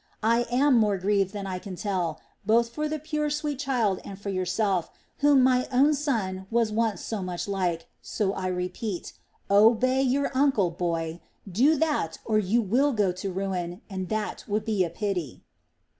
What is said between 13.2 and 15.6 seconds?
ruin, and that would be a pity!"